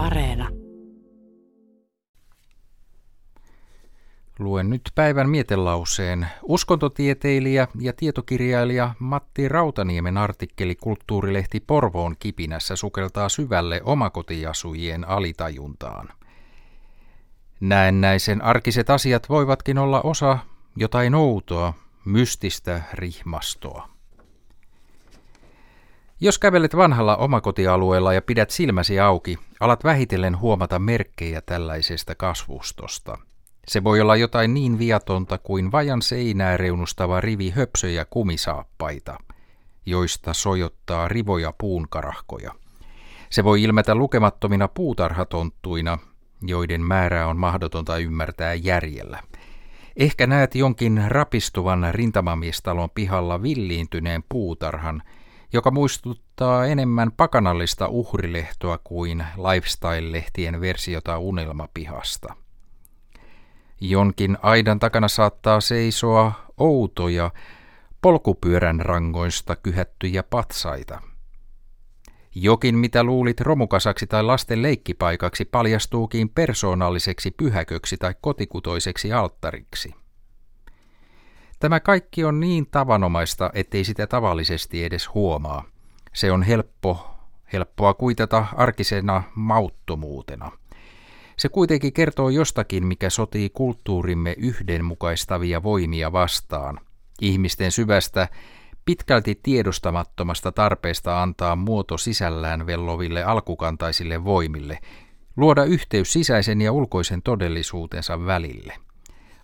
Areena. 0.00 0.48
Luen 4.38 4.70
nyt 4.70 4.82
päivän 4.94 5.30
mietelauseen. 5.30 6.26
Uskontotieteilijä 6.42 7.68
ja 7.80 7.92
tietokirjailija 7.92 8.94
Matti 8.98 9.48
Rautaniemen 9.48 10.16
artikkeli 10.16 10.74
Kulttuurilehti 10.74 11.60
Porvoon 11.60 12.16
kipinässä 12.18 12.76
sukeltaa 12.76 13.28
syvälle 13.28 13.80
omakotiasujien 13.84 15.08
alitajuntaan. 15.08 16.08
Näennäisen 17.60 18.44
arkiset 18.44 18.90
asiat 18.90 19.28
voivatkin 19.28 19.78
olla 19.78 20.00
osa 20.00 20.38
jotain 20.76 21.14
outoa, 21.14 21.72
mystistä 22.04 22.82
rihmastoa. 22.94 23.99
Jos 26.22 26.38
kävelet 26.38 26.76
vanhalla 26.76 27.16
omakotialueella 27.16 28.12
ja 28.12 28.22
pidät 28.22 28.50
silmäsi 28.50 29.00
auki, 29.00 29.38
alat 29.60 29.84
vähitellen 29.84 30.38
huomata 30.40 30.78
merkkejä 30.78 31.40
tällaisesta 31.40 32.14
kasvustosta. 32.14 33.18
Se 33.68 33.84
voi 33.84 34.00
olla 34.00 34.16
jotain 34.16 34.54
niin 34.54 34.78
viatonta 34.78 35.38
kuin 35.38 35.72
vajan 35.72 36.02
seinää 36.02 36.56
reunustava 36.56 37.20
rivi 37.20 37.50
höpsöjä 37.50 38.04
kumisaappaita, 38.04 39.18
joista 39.86 40.34
sojottaa 40.34 41.08
rivoja 41.08 41.54
puunkarahkoja. 41.58 42.52
Se 43.30 43.44
voi 43.44 43.62
ilmetä 43.62 43.94
lukemattomina 43.94 44.68
puutarhatonttuina, 44.68 45.98
joiden 46.42 46.80
määrää 46.80 47.26
on 47.26 47.36
mahdotonta 47.36 47.98
ymmärtää 47.98 48.54
järjellä. 48.54 49.22
Ehkä 49.96 50.26
näet 50.26 50.54
jonkin 50.54 51.04
rapistuvan 51.08 51.88
rintamamiestalon 51.90 52.90
pihalla 52.90 53.42
villiintyneen 53.42 54.24
puutarhan, 54.28 55.02
joka 55.52 55.70
muistuttaa 55.70 56.66
enemmän 56.66 57.12
pakanallista 57.12 57.88
uhrilehtoa 57.88 58.78
kuin 58.78 59.24
lifestyle-lehtien 59.36 60.60
versiota 60.60 61.18
unelmapihasta. 61.18 62.34
Jonkin 63.80 64.38
aidan 64.42 64.78
takana 64.78 65.08
saattaa 65.08 65.60
seisoa 65.60 66.32
outoja, 66.58 67.30
polkupyörän 68.02 68.80
rangoista 68.80 69.56
kyhättyjä 69.56 70.22
patsaita– 70.22 71.00
jokin, 72.34 72.78
mitä 72.78 73.04
luulit 73.04 73.40
romukasaksi 73.40 74.06
tai 74.06 74.22
lasten 74.22 74.62
leikkipaikaksi, 74.62 75.44
paljastuukin 75.44 76.28
persoonalliseksi 76.28 77.30
pyhäköksi 77.30 77.96
tai 77.96 78.14
kotikutoiseksi 78.20 79.12
alttariksi. 79.12 79.94
Tämä 81.60 81.80
kaikki 81.80 82.24
on 82.24 82.40
niin 82.40 82.66
tavanomaista, 82.70 83.50
ettei 83.54 83.84
sitä 83.84 84.06
tavallisesti 84.06 84.84
edes 84.84 85.14
huomaa. 85.14 85.64
Se 86.12 86.32
on 86.32 86.42
helppo, 86.42 87.14
helppoa 87.52 87.94
kuitata 87.94 88.46
arkisena 88.56 89.22
mauttomuutena. 89.34 90.52
Se 91.36 91.48
kuitenkin 91.48 91.92
kertoo 91.92 92.28
jostakin, 92.28 92.86
mikä 92.86 93.10
sotii 93.10 93.50
kulttuurimme 93.50 94.34
yhdenmukaistavia 94.38 95.62
voimia 95.62 96.12
vastaan, 96.12 96.80
ihmisten 97.20 97.72
syvästä 97.72 98.28
pitkälti 98.84 99.40
tiedostamattomasta 99.42 100.52
tarpeesta 100.52 101.22
antaa 101.22 101.56
muoto 101.56 101.98
sisällään 101.98 102.66
velloville 102.66 103.24
alkukantaisille 103.24 104.24
voimille, 104.24 104.78
luoda 105.36 105.64
yhteys 105.64 106.12
sisäisen 106.12 106.60
ja 106.60 106.72
ulkoisen 106.72 107.22
todellisuutensa 107.22 108.26
välille. 108.26 108.89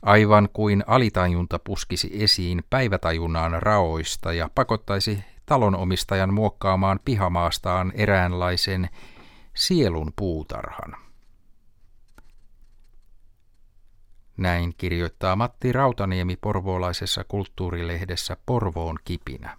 Aivan 0.03 0.49
kuin 0.53 0.85
alitajunta 0.87 1.59
puskisi 1.59 2.11
esiin 2.13 2.65
päivätajunnan 2.71 3.63
raoista 3.63 4.33
ja 4.33 4.51
pakottaisi 4.55 5.25
talonomistajan 5.47 6.35
muokkaamaan 6.35 7.01
pihamaastaan 7.05 7.93
eräänlaisen 7.95 8.89
sielun 9.55 10.13
puutarhan. 10.17 10.97
Näin 14.37 14.75
kirjoittaa 14.79 15.37
Matti 15.37 15.73
Rautaniemi 15.73 16.37
porvoolaisessa 16.37 17.25
kulttuurilehdessä 17.25 18.37
Porvoon 18.47 18.99
kipinä. 19.05 19.57